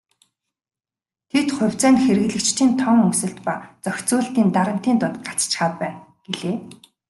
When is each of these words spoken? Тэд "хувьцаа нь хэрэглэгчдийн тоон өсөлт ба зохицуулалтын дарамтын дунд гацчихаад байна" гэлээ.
Тэд 1.31 1.47
"хувьцаа 1.57 1.91
нь 1.93 2.01
хэрэглэгчдийн 2.03 2.71
тоон 2.81 2.99
өсөлт 3.09 3.37
ба 3.45 3.53
зохицуулалтын 3.83 4.47
дарамтын 4.55 4.95
дунд 4.99 5.17
гацчихаад 5.25 5.73
байна" 5.81 5.99
гэлээ. 6.25 6.57